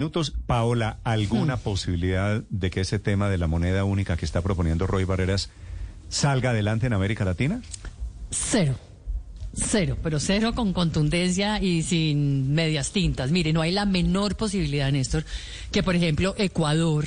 Minutos, 0.00 0.32
Paola, 0.46 1.00
¿alguna 1.02 1.56
posibilidad 1.56 2.44
de 2.50 2.70
que 2.70 2.82
ese 2.82 3.00
tema 3.00 3.28
de 3.28 3.36
la 3.36 3.48
moneda 3.48 3.82
única 3.82 4.16
que 4.16 4.26
está 4.26 4.42
proponiendo 4.42 4.86
Roy 4.86 5.02
Barreras 5.02 5.50
salga 6.08 6.50
adelante 6.50 6.86
en 6.86 6.92
América 6.92 7.24
Latina? 7.24 7.60
Cero. 8.30 8.76
Cero, 9.52 9.98
pero 10.00 10.20
cero 10.20 10.52
con 10.54 10.72
contundencia 10.72 11.60
y 11.60 11.82
sin 11.82 12.54
medias 12.54 12.92
tintas. 12.92 13.32
Mire, 13.32 13.52
no 13.52 13.60
hay 13.60 13.72
la 13.72 13.86
menor 13.86 14.36
posibilidad, 14.36 14.92
Néstor, 14.92 15.24
que 15.72 15.82
por 15.82 15.96
ejemplo 15.96 16.32
Ecuador, 16.38 17.04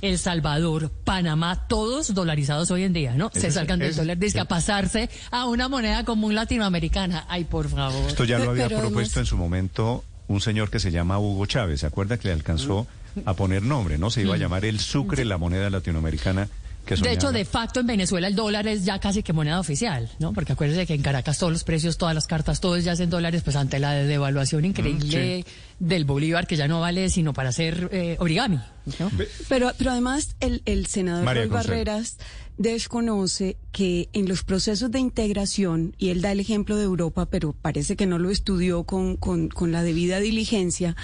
El 0.00 0.18
Salvador, 0.18 0.90
Panamá, 0.90 1.68
todos 1.68 2.12
dolarizados 2.12 2.72
hoy 2.72 2.82
en 2.82 2.92
día, 2.92 3.14
¿no? 3.14 3.30
Se 3.32 3.52
salgan 3.52 3.78
del 3.78 3.94
dólar, 3.94 4.18
dice, 4.18 4.40
a 4.40 4.46
pasarse 4.46 5.10
a 5.30 5.46
una 5.46 5.68
moneda 5.68 6.04
común 6.04 6.34
latinoamericana. 6.34 7.24
Ay, 7.28 7.44
por 7.44 7.68
favor. 7.68 8.08
Esto 8.08 8.24
ya 8.24 8.40
lo 8.40 8.50
había 8.50 8.66
Pero 8.66 8.80
propuesto 8.80 9.20
en 9.20 9.26
su 9.26 9.36
momento 9.36 10.02
un 10.28 10.40
señor 10.40 10.70
que 10.70 10.80
se 10.80 10.90
llama 10.90 11.18
Hugo 11.18 11.46
Chávez. 11.46 11.80
¿Se 11.80 11.86
acuerda 11.86 12.18
que 12.18 12.28
le 12.28 12.34
alcanzó 12.34 12.86
a 13.24 13.34
poner 13.34 13.62
nombre? 13.62 13.98
¿No? 13.98 14.10
Se 14.10 14.22
iba 14.22 14.34
a 14.34 14.38
llamar 14.38 14.64
el 14.64 14.78
Sucre, 14.80 15.24
la 15.24 15.38
moneda 15.38 15.70
latinoamericana 15.70 16.48
que 16.84 16.96
De 16.96 17.12
hecho, 17.12 17.32
de 17.32 17.44
facto, 17.44 17.80
en 17.80 17.86
Venezuela 17.86 18.26
el 18.26 18.34
dólar 18.34 18.66
es 18.66 18.84
ya 18.84 18.98
casi 18.98 19.22
que 19.22 19.32
moneda 19.32 19.60
oficial, 19.60 20.10
¿no? 20.18 20.32
Porque 20.32 20.52
acuérdense 20.52 20.86
que 20.86 20.94
en 20.94 21.02
Caracas 21.02 21.38
todos 21.38 21.52
los 21.52 21.64
precios, 21.64 21.96
todas 21.98 22.14
las 22.14 22.26
cartas, 22.26 22.60
todos 22.60 22.82
ya 22.84 22.92
es 22.92 23.00
en 23.00 23.10
dólares, 23.10 23.42
pues 23.42 23.56
ante 23.56 23.78
la 23.78 23.92
devaluación 23.92 24.64
increíble 24.64 25.44
del 25.78 26.04
Bolívar, 26.04 26.46
que 26.46 26.56
ya 26.56 26.68
no 26.68 26.80
vale 26.80 27.08
sino 27.08 27.32
para 27.32 27.50
hacer 27.50 27.88
eh, 27.92 28.16
origami, 28.18 28.60
¿no? 28.98 29.10
Pero, 29.48 29.72
pero 29.78 29.90
además 29.90 30.36
el, 30.40 30.62
el 30.64 30.86
senador 30.86 31.24
María 31.24 31.42
Roy 31.42 31.50
Consuelo. 31.50 31.78
Barreras 31.78 32.18
desconoce 32.58 33.56
que 33.72 34.08
en 34.12 34.28
los 34.28 34.44
procesos 34.44 34.90
de 34.90 35.00
integración, 35.00 35.94
y 35.98 36.10
él 36.10 36.20
da 36.20 36.32
el 36.32 36.40
ejemplo 36.40 36.76
de 36.76 36.84
Europa, 36.84 37.26
pero 37.26 37.52
parece 37.52 37.96
que 37.96 38.06
no 38.06 38.18
lo 38.18 38.30
estudió 38.30 38.84
con, 38.84 39.16
con, 39.16 39.48
con 39.48 39.72
la 39.72 39.82
debida 39.82 40.20
diligencia, 40.20 40.96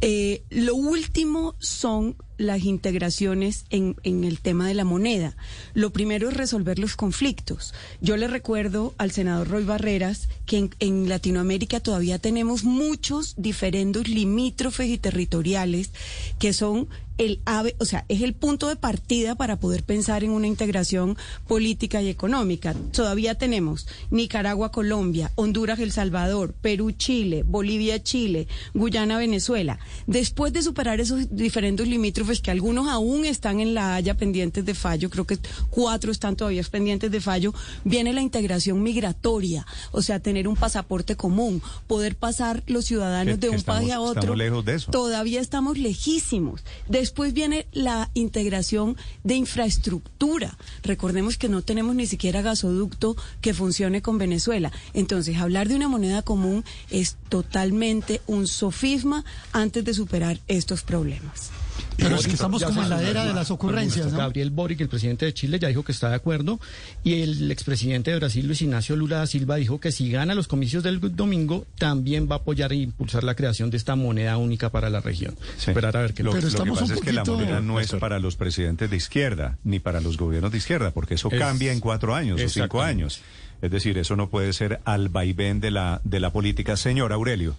eh, 0.00 0.42
lo 0.50 0.74
último 0.74 1.54
son 1.60 2.16
las 2.38 2.64
integraciones 2.64 3.64
en, 3.70 3.96
el 4.04 4.40
tema 4.40 4.66
de 4.66 4.74
la 4.74 4.84
moneda. 4.84 5.36
Lo 5.74 5.90
primero 5.90 6.28
es 6.28 6.36
resolver 6.36 6.78
los 6.78 6.96
conflictos. 6.96 7.74
Yo 8.00 8.16
le 8.16 8.28
recuerdo 8.28 8.94
al 8.98 9.10
senador 9.10 9.48
Roy 9.48 9.64
Barreras 9.64 10.28
que 10.46 10.70
en, 10.78 11.08
Latinoamérica 11.08 11.80
todavía 11.80 12.18
tenemos 12.18 12.64
muchos 12.64 13.34
diferendos 13.36 14.08
limítrofes 14.08 14.88
y 14.88 14.98
territoriales 14.98 15.90
que 16.38 16.52
son 16.52 16.88
el 17.18 17.40
ave, 17.44 17.76
o 17.78 17.84
sea, 17.84 18.04
es 18.08 18.22
el 18.22 18.32
punto 18.34 18.68
de 18.68 18.76
partida 18.76 19.34
para 19.34 19.60
poder 19.60 19.84
pensar 19.84 20.24
en 20.24 20.30
una 20.30 20.46
integración 20.46 21.16
política 21.46 22.02
y 22.02 22.08
económica. 22.08 22.74
Todavía 22.92 23.36
tenemos 23.36 23.86
Nicaragua, 24.10 24.72
Colombia, 24.72 25.30
Honduras, 25.34 25.78
El 25.78 25.92
Salvador, 25.92 26.54
Perú, 26.54 26.90
Chile, 26.92 27.42
Bolivia, 27.44 28.02
Chile, 28.02 28.48
Guyana, 28.74 29.18
Venezuela. 29.18 29.78
Después 30.06 30.52
de 30.52 30.62
superar 30.62 31.00
esos 31.00 31.34
diferentes 31.36 31.86
limítrofes 31.86 32.21
que 32.42 32.50
algunos 32.50 32.88
aún 32.88 33.24
están 33.24 33.60
en 33.60 33.74
la 33.74 33.94
Haya 33.94 34.14
pendientes 34.16 34.64
de 34.64 34.74
fallo, 34.74 35.10
creo 35.10 35.26
que 35.26 35.38
cuatro 35.70 36.10
están 36.12 36.36
todavía 36.36 36.62
pendientes 36.70 37.10
de 37.10 37.20
fallo, 37.20 37.52
viene 37.84 38.12
la 38.12 38.22
integración 38.22 38.82
migratoria, 38.82 39.66
o 39.90 40.00
sea, 40.02 40.20
tener 40.20 40.46
un 40.48 40.56
pasaporte 40.56 41.16
común, 41.16 41.60
poder 41.86 42.14
pasar 42.16 42.62
los 42.66 42.84
ciudadanos 42.86 43.34
Que- 43.34 43.40
de 43.40 43.46
que 43.48 43.50
un 43.50 43.56
estamos- 43.56 43.80
país 43.80 43.92
a 43.92 44.00
otro. 44.00 44.20
estamos 44.20 44.38
lejos 44.38 44.64
de 44.64 44.74
eso. 44.74 44.90
Todavía 44.90 45.40
estamos 45.40 45.78
lejísimos. 45.78 46.62
Después 46.88 47.32
viene 47.32 47.66
la 47.72 48.10
integración 48.14 48.96
de 49.24 49.34
infraestructura. 49.34 50.56
Recordemos 50.82 51.36
que 51.36 51.48
no 51.48 51.62
tenemos 51.62 51.94
ni 51.94 52.06
siquiera 52.06 52.42
gasoducto 52.42 53.16
que 53.40 53.54
funcione 53.54 54.02
con 54.02 54.18
Venezuela. 54.18 54.70
Entonces, 54.94 55.36
hablar 55.36 55.68
de 55.68 55.74
una 55.76 55.88
moneda 55.88 56.22
común 56.22 56.64
es 56.90 57.16
totalmente 57.28 58.20
un 58.26 58.46
sofisma 58.46 59.24
antes 59.52 59.84
de 59.84 59.94
superar 59.94 60.38
estos 60.48 60.82
problemas. 60.82 61.50
Pero 61.96 62.16
es 62.16 62.26
que 62.26 62.32
estamos 62.32 62.62
como 62.64 62.82
en 62.82 62.90
la 62.90 63.02
era 63.02 63.24
de 63.26 63.32
las 63.34 63.50
ocurrencias, 63.50 64.10
¿no? 64.12 64.18
Gabriel 64.18 64.50
Boric, 64.50 64.80
el 64.80 64.88
presidente 64.88 65.26
de 65.26 65.34
Chile, 65.34 65.58
ya 65.58 65.68
dijo 65.68 65.84
que 65.84 65.92
está 65.92 66.08
de 66.08 66.16
acuerdo. 66.16 66.58
Y 67.04 67.20
el 67.22 67.50
expresidente 67.50 68.10
de 68.10 68.16
Brasil, 68.18 68.46
Luis 68.46 68.62
Ignacio 68.62 68.96
Lula 68.96 69.18
da 69.18 69.26
Silva, 69.26 69.56
dijo 69.56 69.78
que 69.80 69.92
si 69.92 70.10
gana 70.10 70.34
los 70.34 70.48
comicios 70.48 70.82
del 70.82 71.00
domingo, 71.14 71.66
también 71.78 72.28
va 72.30 72.36
a 72.36 72.38
apoyar 72.38 72.72
e 72.72 72.76
impulsar 72.76 73.24
la 73.24 73.34
creación 73.34 73.70
de 73.70 73.76
esta 73.76 73.94
moneda 73.94 74.36
única 74.38 74.70
para 74.70 74.90
la 74.90 75.00
región. 75.00 75.36
Sí. 75.58 75.70
Esperar 75.70 75.96
a 75.96 76.00
ver 76.00 76.14
qué 76.14 76.22
lo, 76.22 76.30
Pero 76.32 76.42
lo 76.42 76.48
que 76.48 76.52
estamos 76.56 76.78
pasa 76.80 76.92
un 76.92 76.98
es 76.98 77.04
que 77.04 77.12
la 77.12 77.22
poquito- 77.22 77.38
moneda 77.38 77.60
no 77.60 77.78
es 77.80 77.92
para 77.92 78.18
los 78.18 78.36
presidentes 78.36 78.90
de 78.90 78.96
izquierda, 78.96 79.58
ni 79.64 79.78
para 79.78 80.00
los 80.00 80.16
gobiernos 80.16 80.50
de 80.52 80.58
izquierda, 80.58 80.90
porque 80.92 81.14
eso 81.14 81.28
Es- 81.30 81.38
cambia 81.38 81.72
en 81.72 81.80
cuatro 81.80 82.14
años 82.14 82.40
o 82.42 82.48
cinco 82.48 82.82
años. 82.82 83.20
Es 83.60 83.70
decir, 83.70 83.96
eso 83.98 84.16
no 84.16 84.28
puede 84.28 84.52
ser 84.54 84.80
al 84.84 85.08
vaivén 85.08 85.60
de 85.60 85.70
la, 85.70 86.00
de 86.04 86.18
la 86.20 86.30
política. 86.32 86.76
Señor 86.76 87.12
Aurelio. 87.12 87.54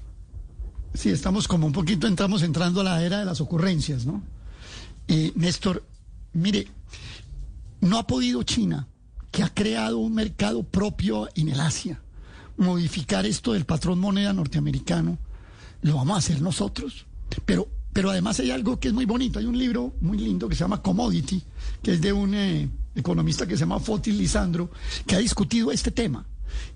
Sí, 0.94 1.10
estamos 1.10 1.48
como 1.48 1.66
un 1.66 1.74
poquito, 1.74 2.08
entramos 2.08 2.44
entrando 2.44 2.82
a 2.82 2.84
la 2.84 3.04
era 3.04 3.20
de 3.20 3.26
las 3.26 3.42
ocurrencias, 3.42 4.06
¿no? 4.06 4.22
Y 5.08 5.34
Néstor, 5.36 5.84
mire, 6.34 6.68
no 7.82 7.98
ha 7.98 8.08
podido 8.08 8.44
China, 8.44 8.88
que 9.32 9.44
ha 9.44 9.50
creado 9.50 9.98
un 9.98 10.14
mercado 10.14 10.64
propio 10.64 11.28
en 11.36 11.50
el 11.50 11.60
Asia, 11.60 12.00
modificar 12.58 13.26
esto 13.26 13.54
del 13.54 13.66
patrón 13.66 14.00
moneda 14.00 14.32
norteamericano, 14.34 15.18
lo 15.82 15.96
vamos 15.96 16.16
a 16.16 16.20
hacer 16.20 16.42
nosotros. 16.42 17.06
Pero, 17.46 17.68
pero 17.92 18.12
además 18.12 18.40
hay 18.40 18.52
algo 18.52 18.80
que 18.80 18.90
es 18.90 18.94
muy 18.94 19.06
bonito, 19.06 19.40
hay 19.40 19.46
un 19.46 19.58
libro 19.58 19.96
muy 20.02 20.20
lindo 20.20 20.48
que 20.48 20.56
se 20.56 20.62
llama 20.62 20.82
Commodity, 20.82 21.42
que 21.82 21.94
es 21.94 22.02
de 22.02 22.14
un 22.14 22.36
eh, 22.36 22.70
economista 22.96 23.48
que 23.48 23.56
se 23.56 23.62
llama 23.62 23.80
Fotis 23.80 24.16
Lisandro, 24.16 24.70
que 25.08 25.16
ha 25.16 25.20
discutido 25.20 25.72
este 25.72 25.90
tema. 25.90 26.26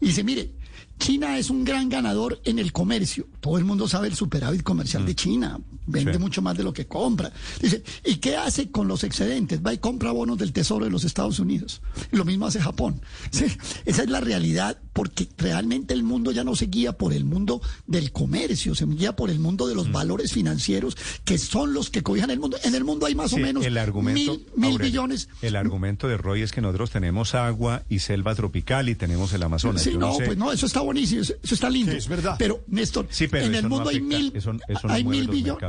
Y 0.01 0.07
dice, 0.07 0.23
mire, 0.23 0.51
China 0.99 1.37
es 1.37 1.49
un 1.49 1.63
gran 1.63 1.89
ganador 1.89 2.41
en 2.43 2.57
el 2.59 2.71
comercio. 2.73 3.27
Todo 3.39 3.57
el 3.57 3.65
mundo 3.65 3.87
sabe 3.87 4.07
el 4.07 4.15
superávit 4.15 4.63
comercial 4.63 5.05
de 5.05 5.15
China. 5.15 5.59
Vende 5.89 6.13
Sí. 6.13 6.19
mucho 6.19 6.41
más 6.41 6.57
de 6.57 6.63
lo 6.63 6.73
que 6.73 6.85
compra. 6.87 7.31
Dice, 7.61 7.83
¿y 8.03 8.15
qué 8.17 8.35
hace 8.35 8.71
con 8.71 8.87
los 8.89 9.03
excedentes? 9.05 9.61
Va 9.65 9.73
y 9.73 9.77
compra 9.77 10.11
bonos 10.11 10.37
del 10.37 10.51
Tesoro 10.51 10.83
de 10.85 10.91
los 10.91 11.03
Estados 11.05 11.39
Unidos. 11.39 11.81
Y 12.11 12.17
lo 12.17 12.25
mismo 12.25 12.45
hace 12.47 12.59
Japón. 12.59 13.01
Sí, 13.31 13.45
esa 13.85 14.03
es 14.03 14.09
la 14.09 14.19
realidad 14.19 14.77
porque 14.93 15.27
realmente 15.37 15.93
el 15.93 16.03
mundo 16.03 16.31
ya 16.31 16.43
no 16.43 16.55
se 16.55 16.65
guía 16.65 16.93
por 16.93 17.13
el 17.13 17.23
mundo 17.23 17.61
del 17.85 18.11
comercio, 18.11 18.73
se 18.75 18.85
guía 18.87 19.15
por 19.15 19.29
el 19.29 19.39
mundo 19.39 19.67
de 19.67 19.75
Mm. 19.75 19.77
los 19.77 19.91
valores 19.91 20.33
financieros 20.33 20.97
que 21.23 21.37
son 21.37 21.73
los 21.73 21.89
que 21.89 22.01
cobijan 22.03 22.31
el 22.31 22.39
mundo. 22.39 22.57
En 22.63 22.73
el 22.75 22.83
mundo 22.83 23.05
hay 23.05 23.13
más 23.15 23.31
o 23.33 23.37
menos 23.37 23.63
el 23.65 23.77
argumento, 23.77 24.31
mil, 24.33 24.45
mil 24.55 24.71
Aurelio, 24.71 24.91
billones. 24.91 25.29
El 25.41 25.55
argumento 25.55 26.07
de 26.07 26.17
Roy 26.17 26.41
es 26.41 26.51
que 26.51 26.61
nosotros 26.61 26.89
tenemos 26.89 27.35
agua 27.35 27.83
y 27.89 27.99
selva 27.99 28.33
tropical 28.35 28.89
y 28.89 28.95
tenemos 28.95 29.31
el 29.33 29.43
Amazonas. 29.43 29.83
Sí, 29.83 29.91
Yo 29.93 29.99
no, 29.99 30.15
sé- 30.15 30.25
pues 30.25 30.37
no, 30.37 30.51
eso 30.51 30.66
está 30.67 30.81
buenísimo, 30.81 31.21
eso, 31.21 31.33
eso 31.41 31.55
está 31.55 31.69
lindo. 31.69 31.91
Sí, 31.91 31.97
es 31.97 32.07
verdad. 32.07 32.35
Pero, 32.37 32.63
Néstor, 32.67 33.07
Sí, 33.09 33.27
pero 33.27 33.45
en 33.45 33.55
el 33.55 33.63
no 33.63 33.69
mundo 33.69 33.89
hay 33.89 33.99
mil, 34.01 34.31
eso- 34.35 34.51
eso 34.67 34.87
no 34.87 34.93
hay 34.93 35.03
mil 35.03 35.27
billones, 35.27 35.61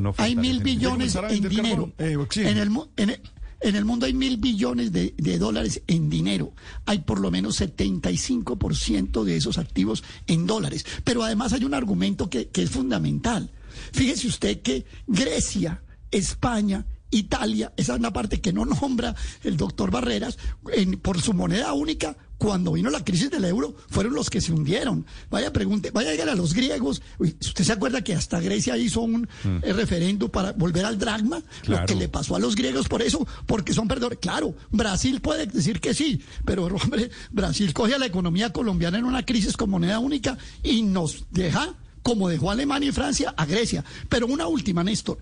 no 0.00 0.14
hay 0.18 0.36
mil 0.36 0.60
billones 0.60 1.14
en 1.16 1.48
dinero. 1.48 1.92
eh, 1.98 2.16
en, 2.36 2.58
el, 2.58 2.70
mu- 2.70 2.86
en, 2.96 3.10
el, 3.10 3.20
en 3.60 3.76
el 3.76 3.84
mundo 3.84 4.06
hay 4.06 4.12
mil 4.14 4.36
billones 4.36 4.92
de, 4.92 5.14
de 5.16 5.38
dólares 5.38 5.82
en 5.86 6.10
dinero. 6.10 6.52
Hay 6.86 6.98
por 6.98 7.20
lo 7.20 7.30
menos 7.30 7.60
75% 7.60 9.24
de 9.24 9.36
esos 9.36 9.58
activos 9.58 10.02
en 10.26 10.46
dólares. 10.46 10.84
Pero 11.04 11.22
además 11.22 11.52
hay 11.52 11.64
un 11.64 11.74
argumento 11.74 12.28
que, 12.28 12.48
que 12.48 12.62
es 12.62 12.70
fundamental. 12.70 13.50
Fíjese 13.92 14.26
usted 14.26 14.60
que 14.62 14.84
Grecia, 15.06 15.82
España, 16.10 16.86
Italia, 17.12 17.72
esa 17.76 17.92
es 17.92 17.98
una 18.00 18.12
parte 18.12 18.40
que 18.40 18.52
no 18.52 18.64
nombra 18.64 19.14
el 19.44 19.56
doctor 19.56 19.90
Barreras, 19.92 20.36
en- 20.74 20.98
por 20.98 21.20
su 21.22 21.32
moneda 21.32 21.72
única, 21.74 22.16
cuando 22.38 22.72
vino 22.72 22.90
la 22.90 23.04
crisis 23.04 23.30
del 23.30 23.44
euro, 23.44 23.76
fueron 23.88 24.14
los 24.14 24.28
que 24.28 24.40
se 24.40 24.50
hundieron. 24.52 25.06
Vaya 25.30 25.52
pregunte, 25.52 25.92
vaya 25.92 26.08
a 26.08 26.12
llegar 26.12 26.28
a 26.30 26.34
los 26.34 26.54
griegos. 26.54 27.00
¿Usted 27.20 27.62
se 27.64 27.72
acuerda 27.72 28.02
que 28.02 28.14
hasta 28.16 28.40
Grecia 28.40 28.76
hizo 28.76 29.00
un 29.02 29.28
eh, 29.62 29.72
referendo 29.72 30.28
para 30.28 30.50
volver 30.52 30.84
al 30.84 30.98
dragma? 30.98 31.40
Lo 31.66 31.76
que 31.86 31.94
le 31.94 32.08
pasó 32.08 32.34
a 32.34 32.40
los 32.40 32.56
griegos 32.56 32.88
por 32.88 33.00
eso, 33.00 33.24
porque 33.46 33.72
son 33.72 33.86
perdedores. 33.86 34.18
Claro, 34.20 34.56
Brasil 34.72 35.20
puede 35.20 35.46
decir 35.46 35.80
que 35.80 35.94
sí, 35.94 36.20
pero 36.44 36.66
hombre, 36.82 37.10
Brasil 37.30 37.72
coge 37.72 37.94
a 37.94 37.98
la 37.98 38.06
economía 38.06 38.52
colombiana 38.52 38.98
en 38.98 39.04
una 39.04 39.24
crisis 39.24 39.56
con 39.56 39.70
moneda 39.70 40.00
única 40.00 40.36
y 40.64 40.82
nos 40.82 41.26
deja, 41.30 41.74
como 42.02 42.28
dejó 42.28 42.50
a 42.50 42.54
Alemania 42.54 42.88
y 42.88 42.92
Francia, 42.92 43.32
a 43.36 43.46
Grecia. 43.46 43.84
Pero 44.08 44.26
una 44.26 44.48
última, 44.48 44.82
Néstor. 44.82 45.18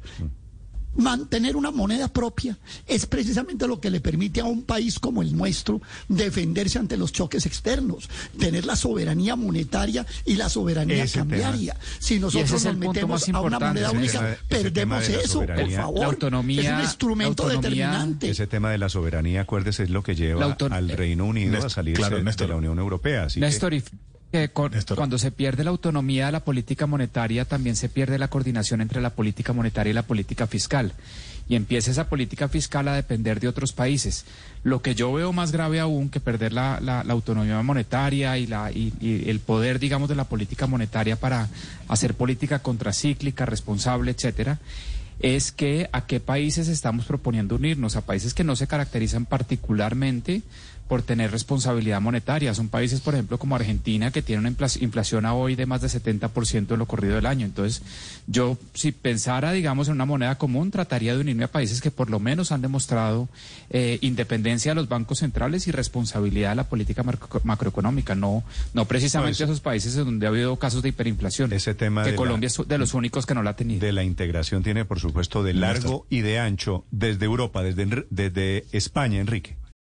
Mantener 0.97 1.55
una 1.57 1.71
moneda 1.71 2.09
propia 2.09 2.59
es 2.87 3.07
precisamente 3.07 3.67
lo 3.69 3.81
que 3.81 3.91
le 3.91 4.01
permite 4.01 4.41
a 4.41 4.45
un 4.45 4.63
país 4.63 4.99
como 4.99 5.23
el 5.23 5.37
nuestro 5.37 5.81
defenderse 6.09 6.79
ante 6.79 6.97
los 6.97 7.13
choques 7.13 7.47
externos, 7.47 8.09
tener 8.39 8.65
la 8.67 8.75
soberanía 8.75 9.37
monetaria 9.37 10.05
y 10.27 10.35
la 10.35 10.49
soberanía 10.49 11.05
Ese 11.05 11.19
cambiaria. 11.21 11.75
tema. 11.75 11.85
Si 12.01 12.19
nosotros 12.19 12.53
es 12.53 12.65
nos 12.65 12.77
metemos 12.77 13.29
a 13.29 13.41
una 13.41 13.59
moneda 13.61 13.89
ese 13.89 13.97
única, 13.97 14.37
perdemos 14.49 15.09
eso, 15.09 15.41
por 15.47 15.71
favor. 15.71 16.01
La 16.01 16.07
autonomía- 16.07 16.61
es 16.63 16.73
un 16.75 16.81
instrumento 16.81 17.43
autonomía- 17.45 17.87
determinante. 17.91 18.31
Ese 18.31 18.47
tema 18.49 18.71
de 18.71 18.79
la 18.79 18.89
soberanía, 18.89 19.43
acuérdese, 19.43 19.85
es 19.85 19.91
lo 19.91 20.03
que 20.03 20.17
lleva 20.17 20.57
al 20.71 20.89
Reino 20.89 21.25
Unido 21.25 21.65
a 21.65 21.71
salir 21.71 21.95
claro, 21.97 22.21
de 22.23 22.49
la 22.49 22.57
Unión 22.57 22.79
Europea. 22.79 23.25
Así 23.25 23.39
que- 23.41 23.47
Néstor, 23.47 23.75
y 23.75 23.83
que 24.33 24.49
con- 24.51 24.71
Néstor. 24.73 24.97
cuando 24.97 25.19
se 25.19 25.31
pierde 25.31 25.65
la 25.65 25.71
autonomía 25.71 26.27
de 26.27 26.33
la 26.33 26.45
política 26.45 26.87
monetaria, 26.87 27.45
también 27.45 27.75
se 27.77 27.89
pierde 27.89 28.19
la 28.19 28.29
coordinación 28.29 28.81
entre 28.81 29.01
la 29.01 29.11
política 29.11 29.53
monetaria 29.53 29.91
y 29.91 29.95
la 29.95 30.03
política 30.07 30.47
fiscal. 30.47 30.93
Y 31.49 31.57
empieza 31.57 31.91
esa 31.91 32.09
política 32.09 32.47
fiscal 32.49 32.87
a 32.87 32.95
depender 32.95 33.41
de 33.41 33.49
otros 33.49 33.73
países. 33.73 34.25
Lo 34.63 34.83
que 34.83 34.95
yo 34.95 35.13
veo 35.13 35.33
más 35.33 35.51
grave 35.51 35.81
aún 35.81 36.09
que 36.09 36.21
perder 36.21 36.53
la, 36.53 36.79
la- 36.81 37.03
la 37.03 37.13
autonomía 37.13 37.61
monetaria 37.63 38.39
y, 38.39 38.47
la, 38.47 38.71
y, 38.71 38.93
y 39.01 39.29
el 39.29 39.41
poder, 39.41 39.81
digamos, 39.81 40.09
de 40.09 40.15
la 40.15 40.25
política 40.25 40.69
monetaria 40.69 41.17
para 41.17 41.49
hacer 41.89 42.15
política 42.15 42.61
contracíclica, 42.61 43.47
responsable, 43.47 44.13
etcétera, 44.13 44.61
es 45.19 45.51
que 45.51 45.89
a 45.93 46.07
qué 46.07 46.21
países 46.21 46.69
estamos 46.69 47.05
proponiendo 47.05 47.57
unirnos, 47.57 47.97
a 47.97 48.03
países 48.07 48.33
que 48.33 48.45
no 48.45 48.55
se 48.55 48.69
caracterizan 48.69 49.27
particularmente 49.27 50.43
por 50.91 51.03
tener 51.03 51.31
responsabilidad 51.31 52.01
monetaria. 52.01 52.53
Son 52.53 52.69
países, 52.69 53.01
por 53.01 53.15
ejemplo, 53.15 53.39
como 53.39 53.55
Argentina, 53.55 54.11
que 54.11 54.23
tiene 54.23 54.41
una 54.41 54.51
infla- 54.51 54.83
inflación 54.83 55.25
a 55.25 55.35
hoy 55.35 55.55
de 55.55 55.65
más 55.65 55.81
de 55.83 55.89
70% 55.89 56.73
en 56.73 56.79
lo 56.81 56.87
corrido 56.87 57.15
del 57.15 57.27
año. 57.27 57.47
Entonces, 57.47 57.81
yo, 58.27 58.59
si 58.75 58.91
pensara, 58.91 59.53
digamos, 59.53 59.87
en 59.87 59.95
una 59.95 60.05
moneda 60.05 60.35
común, 60.37 60.73
trataría 60.73 61.15
de 61.15 61.21
unirme 61.21 61.45
a 61.45 61.49
países 61.53 61.81
que 61.81 61.93
por 61.93 62.11
lo 62.11 62.19
menos 62.19 62.51
han 62.51 62.61
demostrado 62.61 63.29
eh, 63.71 63.99
independencia 64.01 64.73
de 64.73 64.75
los 64.75 64.89
bancos 64.89 65.21
centrales 65.21 65.69
y 65.69 65.71
responsabilidad 65.71 66.51
de 66.51 66.57
la 66.57 66.65
política 66.69 67.05
macro- 67.05 67.41
macroeconómica, 67.45 68.17
no, 68.17 68.43
no 68.75 68.85
precisamente 68.87 69.31
No, 69.39 69.45
eso- 69.45 69.45
esos 69.45 69.61
países 69.61 69.97
en 69.97 70.05
donde 70.07 70.27
ha 70.27 70.31
habido 70.31 70.57
casos 70.57 70.83
de 70.83 70.89
hiperinflación. 70.89 71.53
Ese 71.53 71.73
tema 71.75 72.03
que 72.03 72.07
de 72.11 72.13
la- 72.13 72.17
Colombia 72.17 72.49
es 72.49 72.59
de 72.67 72.79
los 72.79 72.95
únicos 72.95 73.27
que 73.27 73.35
no 73.37 73.45
la 73.45 73.51
ha 73.51 73.57
tenido. 73.57 73.81
de 73.87 73.93
la 73.93 74.03
integración 74.03 74.65
tiene, 74.65 74.85
por 74.85 74.99
supuesto, 74.99 75.45
de 75.45 75.55
largo 75.55 76.05
y 76.11 76.23
de 76.23 76.41
ancho 76.41 76.85
desde 76.91 77.27
Europa, 77.27 77.63
desde 77.63 78.65
España, 78.73 79.21
Enrique. 79.21 79.57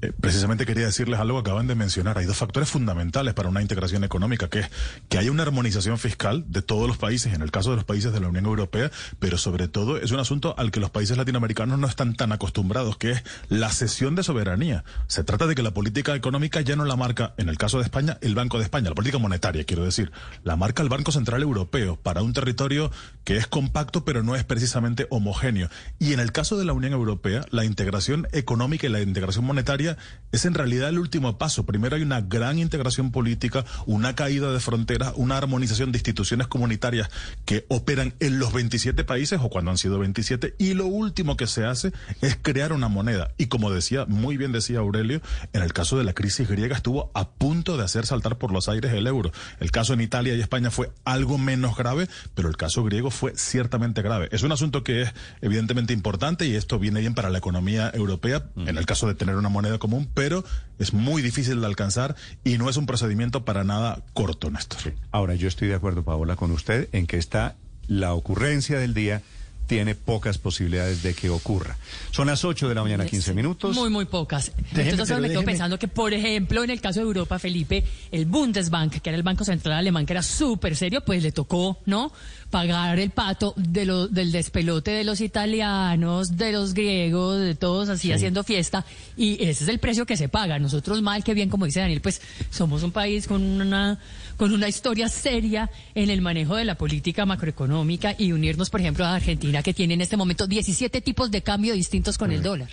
Eh, 0.00 0.12
precisamente 0.20 0.64
quería 0.64 0.86
decirles 0.86 1.18
algo 1.18 1.42
que 1.42 1.50
acaban 1.50 1.66
de 1.66 1.74
mencionar. 1.74 2.18
Hay 2.18 2.26
dos 2.26 2.36
factores 2.36 2.68
fundamentales 2.68 3.34
para 3.34 3.48
una 3.48 3.62
integración 3.62 4.04
económica, 4.04 4.48
que 4.48 4.60
es 4.60 4.70
que 5.08 5.18
haya 5.18 5.32
una 5.32 5.42
armonización 5.42 5.98
fiscal 5.98 6.44
de 6.46 6.62
todos 6.62 6.86
los 6.86 6.98
países, 6.98 7.34
en 7.34 7.42
el 7.42 7.50
caso 7.50 7.70
de 7.70 7.76
los 7.76 7.84
países 7.84 8.12
de 8.12 8.20
la 8.20 8.28
Unión 8.28 8.46
Europea, 8.46 8.92
pero 9.18 9.38
sobre 9.38 9.66
todo 9.66 9.98
es 9.98 10.12
un 10.12 10.20
asunto 10.20 10.54
al 10.56 10.70
que 10.70 10.78
los 10.78 10.90
países 10.90 11.16
latinoamericanos 11.16 11.80
no 11.80 11.88
están 11.88 12.14
tan 12.14 12.30
acostumbrados, 12.30 12.96
que 12.96 13.10
es 13.10 13.24
la 13.48 13.70
cesión 13.70 14.14
de 14.14 14.22
soberanía. 14.22 14.84
Se 15.08 15.24
trata 15.24 15.48
de 15.48 15.56
que 15.56 15.62
la 15.64 15.72
política 15.72 16.14
económica 16.14 16.60
ya 16.60 16.76
no 16.76 16.84
la 16.84 16.96
marca, 16.96 17.34
en 17.36 17.48
el 17.48 17.58
caso 17.58 17.78
de 17.78 17.84
España, 17.84 18.18
el 18.20 18.36
Banco 18.36 18.58
de 18.58 18.64
España, 18.64 18.90
la 18.90 18.94
política 18.94 19.18
monetaria, 19.18 19.64
quiero 19.64 19.84
decir, 19.84 20.12
la 20.44 20.54
marca 20.54 20.82
el 20.82 20.88
Banco 20.88 21.10
Central 21.10 21.42
Europeo 21.42 21.96
para 21.96 22.22
un 22.22 22.32
territorio 22.32 22.92
que 23.24 23.36
es 23.36 23.48
compacto, 23.48 24.04
pero 24.04 24.22
no 24.22 24.36
es 24.36 24.44
precisamente 24.44 25.08
homogéneo. 25.10 25.68
Y 25.98 26.12
en 26.12 26.20
el 26.20 26.30
caso 26.30 26.56
de 26.56 26.64
la 26.64 26.72
Unión 26.72 26.92
Europea, 26.92 27.44
la 27.50 27.64
integración 27.64 28.28
económica 28.32 28.86
y 28.86 28.90
la 28.90 29.00
integración 29.00 29.44
monetaria 29.44 29.87
es 30.32 30.44
en 30.44 30.54
realidad 30.54 30.90
el 30.90 30.98
último 30.98 31.38
paso. 31.38 31.64
Primero 31.64 31.96
hay 31.96 32.02
una 32.02 32.20
gran 32.20 32.58
integración 32.58 33.10
política, 33.10 33.64
una 33.86 34.14
caída 34.14 34.52
de 34.52 34.60
fronteras, 34.60 35.12
una 35.16 35.36
armonización 35.36 35.92
de 35.92 35.98
instituciones 35.98 36.46
comunitarias 36.46 37.08
que 37.44 37.64
operan 37.68 38.14
en 38.20 38.38
los 38.38 38.52
27 38.52 39.04
países 39.04 39.40
o 39.42 39.48
cuando 39.48 39.70
han 39.70 39.78
sido 39.78 39.98
27 39.98 40.54
y 40.58 40.74
lo 40.74 40.86
último 40.86 41.36
que 41.36 41.46
se 41.46 41.64
hace 41.64 41.92
es 42.20 42.36
crear 42.40 42.72
una 42.72 42.88
moneda. 42.88 43.32
Y 43.38 43.46
como 43.46 43.70
decía, 43.70 44.04
muy 44.06 44.36
bien 44.36 44.52
decía 44.52 44.80
Aurelio, 44.80 45.22
en 45.52 45.62
el 45.62 45.72
caso 45.72 45.96
de 45.96 46.04
la 46.04 46.12
crisis 46.12 46.48
griega 46.48 46.76
estuvo 46.76 47.10
a 47.14 47.30
punto 47.30 47.76
de 47.76 47.84
hacer 47.84 48.06
saltar 48.06 48.38
por 48.38 48.52
los 48.52 48.68
aires 48.68 48.92
el 48.92 49.06
euro. 49.06 49.32
El 49.60 49.70
caso 49.70 49.94
en 49.94 50.00
Italia 50.00 50.34
y 50.34 50.40
España 50.40 50.70
fue 50.70 50.90
algo 51.04 51.38
menos 51.38 51.76
grave, 51.76 52.08
pero 52.34 52.48
el 52.48 52.56
caso 52.56 52.84
griego 52.84 53.10
fue 53.10 53.32
ciertamente 53.36 54.02
grave. 54.02 54.28
Es 54.32 54.42
un 54.42 54.52
asunto 54.52 54.84
que 54.84 55.02
es 55.02 55.14
evidentemente 55.40 55.92
importante 55.92 56.46
y 56.46 56.54
esto 56.54 56.78
viene 56.78 57.00
bien 57.00 57.14
para 57.14 57.30
la 57.30 57.38
economía 57.38 57.90
europea, 57.94 58.50
en 58.56 58.76
el 58.76 58.86
caso 58.86 59.06
de 59.06 59.14
tener 59.14 59.36
una 59.36 59.48
moneda 59.48 59.77
común, 59.78 60.08
pero 60.14 60.44
es 60.78 60.92
muy 60.92 61.22
difícil 61.22 61.60
de 61.60 61.66
alcanzar 61.66 62.16
y 62.44 62.58
no 62.58 62.68
es 62.68 62.76
un 62.76 62.86
procedimiento 62.86 63.44
para 63.44 63.64
nada 63.64 64.02
corto, 64.14 64.50
Néstor. 64.50 64.94
Ahora, 65.10 65.34
yo 65.34 65.48
estoy 65.48 65.68
de 65.68 65.74
acuerdo, 65.74 66.02
Paola, 66.02 66.36
con 66.36 66.50
usted 66.50 66.88
en 66.92 67.06
que 67.06 67.16
está 67.16 67.56
la 67.86 68.12
ocurrencia 68.14 68.78
del 68.78 68.94
día 68.94 69.22
tiene 69.68 69.94
pocas 69.94 70.38
posibilidades 70.38 71.02
de 71.04 71.14
que 71.14 71.28
ocurra. 71.30 71.76
Son 72.10 72.26
las 72.26 72.44
8 72.44 72.68
de 72.68 72.74
la 72.74 72.82
mañana, 72.82 73.04
15 73.06 73.34
minutos. 73.34 73.76
Muy, 73.76 73.90
muy 73.90 74.06
pocas. 74.06 74.50
Déjeme, 74.72 74.90
Entonces 74.90 75.16
me 75.16 75.28
quedo 75.28 75.40
déjeme. 75.40 75.44
pensando 75.44 75.78
que, 75.78 75.86
por 75.86 76.12
ejemplo, 76.14 76.64
en 76.64 76.70
el 76.70 76.80
caso 76.80 77.00
de 77.00 77.06
Europa, 77.06 77.38
Felipe, 77.38 77.84
el 78.10 78.24
Bundesbank, 78.26 78.94
que 79.00 79.10
era 79.10 79.16
el 79.16 79.22
Banco 79.22 79.44
Central 79.44 79.76
Alemán, 79.76 80.06
que 80.06 80.14
era 80.14 80.22
súper 80.22 80.74
serio, 80.74 81.02
pues 81.04 81.22
le 81.22 81.30
tocó, 81.32 81.78
¿no? 81.86 82.10
Pagar 82.50 82.98
el 82.98 83.10
pato 83.10 83.52
de 83.56 83.84
lo, 83.84 84.08
del 84.08 84.32
despelote 84.32 84.90
de 84.90 85.04
los 85.04 85.20
italianos, 85.20 86.36
de 86.38 86.52
los 86.52 86.72
griegos, 86.72 87.38
de 87.40 87.54
todos 87.54 87.90
así 87.90 88.08
Sí. 88.08 88.12
haciendo 88.12 88.42
fiesta. 88.44 88.86
Y 89.18 89.34
ese 89.44 89.64
es 89.64 89.68
el 89.68 89.78
precio 89.78 90.06
que 90.06 90.16
se 90.16 90.28
paga. 90.30 90.58
Nosotros 90.58 91.02
mal, 91.02 91.22
que 91.22 91.34
bien, 91.34 91.50
como 91.50 91.66
dice 91.66 91.80
Daniel, 91.80 92.00
pues 92.00 92.22
somos 92.50 92.82
un 92.82 92.90
país 92.90 93.26
con 93.26 93.42
una, 93.42 93.98
con 94.38 94.52
una 94.54 94.66
historia 94.68 95.08
seria 95.10 95.70
en 95.94 96.08
el 96.08 96.22
manejo 96.22 96.56
de 96.56 96.64
la 96.64 96.76
política 96.76 97.26
macroeconómica 97.26 98.14
y 98.18 98.32
unirnos, 98.32 98.70
por 98.70 98.80
ejemplo, 98.80 99.04
a 99.04 99.14
Argentina, 99.14 99.57
que 99.62 99.74
tiene 99.74 99.94
en 99.94 100.00
este 100.00 100.16
momento 100.16 100.46
17 100.46 101.00
tipos 101.00 101.30
de 101.30 101.42
cambio 101.42 101.74
distintos 101.74 102.18
con 102.18 102.32
el 102.32 102.42
dólar. 102.42 102.68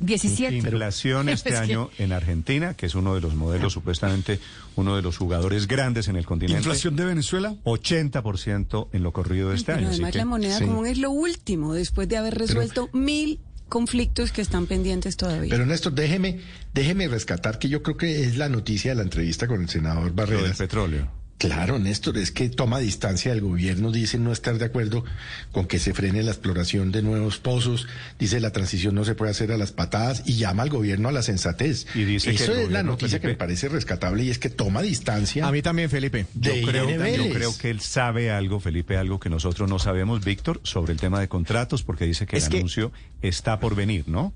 17. 0.00 0.54
Inflación 0.56 1.28
este 1.30 1.48
Es 1.50 1.54
que- 1.54 1.60
año 1.62 1.90
en 1.98 2.12
Argentina, 2.12 2.74
que 2.74 2.86
es 2.86 2.94
uno 2.94 3.14
de 3.14 3.20
los 3.22 3.34
modelos, 3.34 3.72
supuestamente 3.72 4.38
uno 4.76 4.94
de 4.96 5.02
los 5.02 5.16
jugadores 5.16 5.66
grandes 5.66 6.08
en 6.08 6.16
el 6.16 6.26
continente. 6.26 6.60
¿Inflación 6.60 6.94
de 6.96 7.04
Venezuela? 7.06 7.54
80% 7.64 8.88
en 8.92 9.02
lo 9.02 9.12
corrido 9.12 9.50
de 9.50 9.56
este 9.56 9.66
Pero 9.72 9.78
año. 9.78 9.88
así 9.88 9.94
además 9.96 10.12
que- 10.12 10.18
la 10.18 10.24
moneda 10.24 10.58
Sí. 10.58 10.64
común 10.64 10.86
es 10.86 10.98
lo 10.98 11.10
último, 11.10 11.74
después 11.74 12.08
de 12.08 12.16
haber 12.16 12.34
resuelto 12.36 12.88
mil 12.92 13.40
conflictos 13.68 14.32
que 14.32 14.40
están 14.40 14.66
pendientes 14.66 15.16
todavía. 15.16 15.50
Pero 15.50 15.66
Néstor, 15.66 15.92
déjeme, 15.92 16.40
déjeme 16.74 17.06
rescatar 17.08 17.58
que 17.58 17.68
yo 17.68 17.82
creo 17.82 17.96
que 17.96 18.24
es 18.24 18.36
la 18.36 18.48
noticia 18.48 18.92
de 18.92 18.96
la 18.96 19.02
entrevista 19.02 19.46
con 19.46 19.60
el 19.62 19.68
senador 19.68 20.12
Barreras. 20.14 20.44
del 20.44 20.54
petróleo. 20.68 21.10
Claro, 21.38 21.78
Néstor, 21.78 22.18
es 22.18 22.32
que 22.32 22.48
toma 22.48 22.80
distancia 22.80 23.30
del 23.30 23.40
gobierno, 23.42 23.92
dice 23.92 24.18
no 24.18 24.32
estar 24.32 24.58
de 24.58 24.64
acuerdo 24.64 25.04
con 25.52 25.66
que 25.66 25.78
se 25.78 25.94
frene 25.94 26.24
la 26.24 26.32
exploración 26.32 26.90
de 26.90 27.00
nuevos 27.00 27.38
pozos, 27.38 27.86
dice 28.18 28.40
la 28.40 28.50
transición 28.50 28.96
no 28.96 29.04
se 29.04 29.14
puede 29.14 29.30
hacer 29.30 29.52
a 29.52 29.56
las 29.56 29.70
patadas 29.70 30.24
y 30.26 30.34
llama 30.34 30.64
al 30.64 30.68
gobierno 30.70 31.08
a 31.08 31.12
la 31.12 31.22
sensatez. 31.22 31.86
Y 31.94 32.02
dice 32.04 32.34
que 32.34 32.42
Eso 32.42 32.52
el 32.54 32.58
es 32.58 32.70
la 32.72 32.82
noticia 32.82 33.20
que 33.20 33.28
me 33.28 33.34
parece 33.36 33.68
rescatable 33.68 34.24
y 34.24 34.30
es 34.30 34.38
que 34.40 34.50
toma 34.50 34.82
distancia. 34.82 35.46
A 35.46 35.52
mí 35.52 35.62
también, 35.62 35.88
Felipe. 35.90 36.26
Yo 36.34 36.52
creo, 36.66 36.88
yo 36.90 37.30
creo 37.32 37.56
que 37.56 37.70
él 37.70 37.80
sabe 37.80 38.32
algo, 38.32 38.58
Felipe, 38.58 38.96
algo 38.96 39.20
que 39.20 39.30
nosotros 39.30 39.70
no 39.70 39.78
sabemos, 39.78 40.24
Víctor, 40.24 40.60
sobre 40.64 40.92
el 40.92 40.98
tema 40.98 41.20
de 41.20 41.28
contratos, 41.28 41.84
porque 41.84 42.04
dice 42.04 42.26
que 42.26 42.36
Es 42.38 42.44
el 42.46 42.50
que- 42.50 42.56
anuncio 42.58 42.90
está 43.22 43.60
por 43.60 43.76
venir, 43.76 44.08
¿no? 44.08 44.32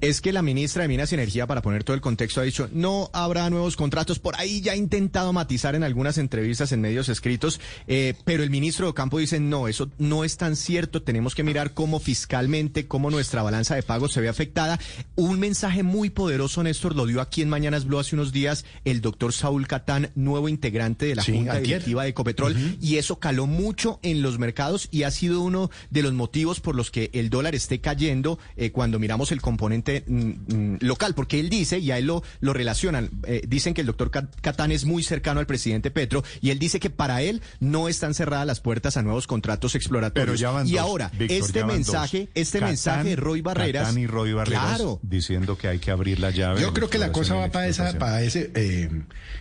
Es 0.00 0.20
que 0.20 0.32
la 0.32 0.42
ministra 0.42 0.82
de 0.82 0.88
Minas 0.88 1.10
y 1.10 1.16
Energía, 1.16 1.48
para 1.48 1.60
poner 1.60 1.82
todo 1.82 1.94
el 1.94 2.00
contexto, 2.00 2.40
ha 2.40 2.44
dicho 2.44 2.68
no 2.72 3.10
habrá 3.12 3.50
nuevos 3.50 3.74
contratos. 3.74 4.20
Por 4.20 4.36
ahí 4.36 4.60
ya 4.60 4.72
ha 4.72 4.76
intentado 4.76 5.32
matizar 5.32 5.74
en 5.74 5.82
algunas 5.82 6.18
entrevistas 6.18 6.70
en 6.70 6.80
medios 6.80 7.08
escritos, 7.08 7.60
eh, 7.88 8.14
pero 8.24 8.44
el 8.44 8.50
ministro 8.50 8.86
de 8.86 8.94
Campo 8.94 9.18
dice 9.18 9.40
no, 9.40 9.66
eso 9.66 9.90
no 9.98 10.22
es 10.22 10.36
tan 10.36 10.54
cierto. 10.54 11.02
Tenemos 11.02 11.34
que 11.34 11.42
mirar 11.42 11.74
cómo 11.74 11.98
fiscalmente, 11.98 12.86
cómo 12.86 13.10
nuestra 13.10 13.42
balanza 13.42 13.74
de 13.74 13.82
pagos 13.82 14.12
se 14.12 14.20
ve 14.20 14.28
afectada. 14.28 14.78
Un 15.16 15.40
mensaje 15.40 15.82
muy 15.82 16.10
poderoso, 16.10 16.62
Néstor, 16.62 16.94
lo 16.94 17.06
dio 17.06 17.20
aquí 17.20 17.42
en 17.42 17.48
Mañanas 17.48 17.84
Blue 17.84 17.98
hace 17.98 18.14
unos 18.14 18.32
días 18.32 18.64
el 18.84 19.00
doctor 19.00 19.32
Saúl 19.32 19.66
Catán, 19.66 20.12
nuevo 20.14 20.48
integrante 20.48 21.06
de 21.06 21.16
la 21.16 21.22
Sí, 21.22 21.32
Junta. 21.32 21.58
Directiva 21.58 22.04
de 22.04 22.10
Ecopetrol, 22.10 22.56
y 22.80 22.96
eso 22.96 23.18
caló 23.18 23.46
mucho 23.46 23.98
en 24.02 24.22
los 24.22 24.38
mercados 24.38 24.88
y 24.92 25.02
ha 25.02 25.10
sido 25.10 25.40
uno 25.40 25.70
de 25.90 26.02
los 26.02 26.12
motivos 26.12 26.60
por 26.60 26.76
los 26.76 26.92
que 26.92 27.10
el 27.14 27.30
dólar 27.30 27.56
esté 27.56 27.80
cayendo 27.80 28.38
eh, 28.56 28.70
cuando 28.70 29.00
miramos 29.00 29.32
el 29.32 29.40
componente 29.40 29.87
presidente 29.88 30.04
mm, 30.06 30.54
mm, 30.74 30.78
local, 30.80 31.14
porque 31.14 31.40
él 31.40 31.48
dice, 31.48 31.78
y 31.78 31.90
a 31.90 31.98
él 31.98 32.06
lo, 32.06 32.22
lo 32.40 32.52
relacionan, 32.52 33.10
eh, 33.26 33.42
dicen 33.46 33.74
que 33.74 33.80
el 33.80 33.86
doctor 33.86 34.10
Catán 34.10 34.70
es 34.72 34.84
muy 34.84 35.02
cercano 35.02 35.40
al 35.40 35.46
presidente 35.46 35.90
Petro, 35.90 36.22
y 36.40 36.50
él 36.50 36.58
dice 36.58 36.80
que 36.80 36.90
para 36.90 37.22
él 37.22 37.42
no 37.60 37.88
están 37.88 38.14
cerradas 38.14 38.46
las 38.46 38.60
puertas 38.60 38.96
a 38.96 39.02
nuevos 39.02 39.26
contratos 39.26 39.74
exploratorios. 39.74 40.26
Pero 40.26 40.34
ya 40.36 40.50
van 40.50 40.66
y 40.66 40.72
dos, 40.72 40.80
ahora, 40.80 41.10
Víctor, 41.18 41.30
este 41.38 41.58
ya 41.60 41.66
van 41.66 41.76
mensaje, 41.76 42.18
dos. 42.20 42.28
este 42.34 42.58
Catán- 42.58 42.68
mensaje 42.70 43.08
de 43.10 43.16
Roy 43.16 43.40
Barreras. 43.40 43.82
Catán 43.88 43.98
y 44.00 44.06
Roy 44.06 44.32
Barreras 44.32 44.76
Claro. 44.76 45.00
diciendo 45.02 45.56
que 45.56 45.68
hay 45.68 45.78
que 45.78 45.90
abrir 45.90 46.20
la 46.20 46.30
llave. 46.30 46.60
Yo 46.60 46.72
creo 46.74 46.88
que 46.90 46.98
la 46.98 47.12
cosa 47.12 47.34
va 47.34 47.50
para 47.50 47.68
esa, 47.68 47.98
para 47.98 48.22
ese, 48.22 48.50
eh, 48.54 48.88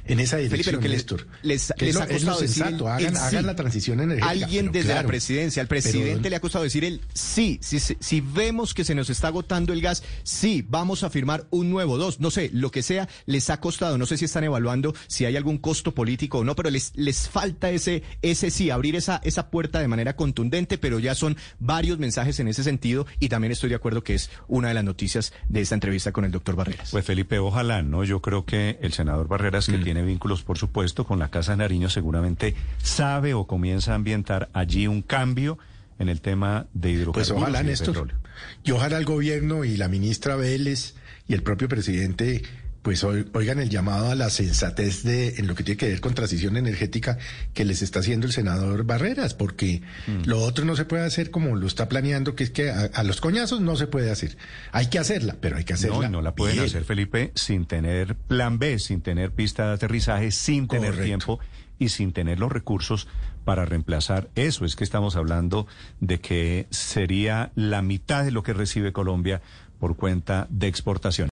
en 0.06 0.20
esa 0.20 0.38
dirección, 0.38 0.76
Felipe, 0.76 0.82
que 0.84 0.90
les- 0.90 0.98
Néstor. 0.98 1.28
les- 1.44 1.72
ha 1.72 1.76
lo- 1.80 1.86
es 1.86 1.94
lo 1.96 2.08
costado 2.08 2.40
decir 2.42 2.64
sensato, 2.64 2.86
el 2.86 2.92
hagan, 2.92 3.14
sí. 3.16 3.20
hagan 3.22 3.46
la 3.46 3.56
transición 3.56 4.00
energética. 4.00 4.30
Alguien 4.30 4.72
desde 4.72 4.94
la 4.94 5.04
presidencia, 5.04 5.62
al 5.62 5.68
pero- 5.68 5.82
presidente 5.82 6.30
le 6.30 6.36
ha 6.36 6.40
costado 6.40 6.64
decir 6.64 6.84
el 6.86 7.02
sí, 7.14 7.60
si, 7.62 7.80
si, 7.80 7.98
si 8.00 8.22
vemos 8.22 8.74
que 8.74 8.84
se 8.84 8.96
nos 8.96 9.10
está 9.10 9.28
agotando 9.28 9.74
el 9.74 9.82
gas, 9.82 10.04
sí, 10.38 10.66
vamos 10.68 11.04
a 11.04 11.10
firmar 11.10 11.48
un 11.50 11.70
nuevo 11.70 11.98
dos, 11.98 12.20
no 12.20 12.32
sé, 12.32 12.50
lo 12.54 12.72
que 12.72 12.84
sea, 12.84 13.08
les 13.26 13.50
ha 13.50 13.60
costado, 13.60 13.98
no 13.98 14.06
sé 14.06 14.18
si 14.18 14.26
están 14.26 14.44
evaluando 14.44 14.94
si 15.08 15.26
hay 15.26 15.36
algún 15.36 15.58
costo 15.58 15.94
político 15.94 16.40
o 16.40 16.44
no, 16.44 16.56
pero 16.56 16.70
les, 16.70 16.92
les 16.96 17.28
falta 17.28 17.70
ese, 17.72 18.04
ese 18.22 18.52
sí, 18.52 18.70
abrir 18.70 18.96
esa, 18.96 19.20
esa 19.24 19.50
puerta 19.50 19.80
de 19.80 19.88
manera 19.88 20.16
contundente, 20.16 20.78
pero 20.78 21.00
ya 21.00 21.16
son 21.16 21.38
varios 21.60 21.98
mensajes 22.00 22.40
en 22.40 22.48
ese 22.48 22.64
sentido 22.64 23.06
y 23.20 23.30
también 23.30 23.52
estoy 23.52 23.70
de 23.70 23.76
acuerdo 23.76 24.04
que 24.04 24.14
es 24.14 24.30
una 24.48 24.68
de 24.70 24.74
las 24.76 24.84
noticias 24.84 25.34
de 25.50 25.62
esta 25.62 25.76
entrevista 25.76 26.12
con 26.12 26.26
el 26.26 26.32
doctor 26.32 26.56
Barreras. 26.56 26.92
Pues 26.92 27.06
Felipe, 27.06 27.40
ojalá, 27.40 27.82
¿no? 27.82 28.04
Yo 28.04 28.22
creo 28.22 28.46
que 28.46 28.78
el 28.82 28.94
senador 28.94 29.28
Barreras, 29.28 29.68
Mm. 29.68 29.72
que 29.72 29.78
tiene 29.80 30.04
vínculos, 30.04 30.44
por 30.44 30.58
supuesto, 30.58 31.06
con 31.06 31.20
la 31.20 31.30
Casa 31.30 31.52
de 31.54 31.58
Nariño, 31.58 31.90
seguramente 31.90 32.56
sabe 32.84 33.34
o 33.34 33.48
comienza 33.48 33.94
a 33.94 33.96
ambientar 33.96 34.50
allí 34.54 34.88
un 34.88 35.02
cambio 35.02 35.58
en 36.00 36.10
el 36.10 36.22
tema 36.22 36.68
de 36.74 36.92
hidrocarburos. 36.92 37.30
Pues 37.30 37.32
ojalá, 37.32 37.60
y 37.60 37.64
de 37.64 37.70
Néstor. 37.70 37.88
petróleo. 37.88 38.18
Y 38.64 38.72
ojalá 38.72 38.98
el 38.98 39.06
gobierno 39.06 39.64
y 39.64 39.78
la 39.78 39.88
ministra 39.88 40.36
Vélez 40.36 40.96
y 41.28 41.34
el 41.34 41.44
propio 41.44 41.68
presidente 41.68 42.44
pues 42.88 43.04
oi- 43.04 43.26
oigan 43.34 43.60
el 43.60 43.70
llamado 43.70 44.12
a 44.12 44.16
la 44.16 44.30
sensatez 44.30 45.04
de 45.04 45.36
en 45.40 45.48
lo 45.48 45.56
que 45.56 45.64
tiene 45.66 45.78
que 45.78 45.90
ver 45.90 46.00
con 46.00 46.14
transición 46.14 46.56
energética 46.56 47.18
que 47.54 47.66
les 47.66 47.82
está 47.82 48.00
haciendo 48.00 48.26
el 48.28 48.32
senador 48.32 48.86
Barreras, 48.86 49.34
porque 49.34 49.82
Mm. 50.08 50.22
lo 50.24 50.40
otro 50.40 50.64
no 50.64 50.74
se 50.78 50.86
puede 50.86 51.04
hacer 51.04 51.30
como 51.30 51.58
lo 51.58 51.68
está 51.68 51.90
planeando, 51.90 52.34
que 52.34 52.46
es 52.46 52.50
que 52.50 52.70
a, 52.72 52.86
a 52.94 53.04
los 53.04 53.20
coñazos 53.20 53.60
no 53.60 53.76
se 53.76 53.88
puede 53.88 54.10
hacer. 54.10 54.38
Hay 54.72 54.86
que 54.88 55.00
hacerla, 55.00 55.36
pero 55.42 55.58
hay 55.58 55.66
que 55.66 55.74
hacerla. 55.74 55.98
No, 55.98 56.04
y 56.06 56.10
no 56.12 56.22
la 56.22 56.34
pueden 56.34 56.56
bien. 56.56 56.66
hacer, 56.66 56.86
Felipe, 56.86 57.34
sin 57.36 57.66
tener 57.66 58.16
plan 58.16 58.58
B, 58.58 58.80
sin 58.80 59.02
tener 59.02 59.32
pista 59.34 59.68
de 59.68 59.74
aterrizaje, 59.74 60.32
sin 60.32 60.70
tener 60.70 60.92
Correcto. 60.92 61.04
tiempo 61.06 61.40
y 61.78 61.90
sin 61.90 62.14
tener 62.14 62.40
los 62.40 62.54
recursos 62.54 63.10
para 63.44 63.66
reemplazar 63.66 64.30
eso. 64.36 64.64
Es 64.64 64.78
que 64.78 64.86
estamos 64.86 65.18
hablando 65.18 65.68
de 66.00 66.22
que 66.22 66.68
sería 66.70 67.52
la 67.56 67.82
mitad 67.82 68.24
de 68.24 68.32
lo 68.32 68.44
que 68.44 68.54
recibe 68.54 68.94
Colombia 68.94 69.42
por 69.78 69.98
cuenta 69.98 70.48
de 70.50 70.68
exportación. 70.68 71.28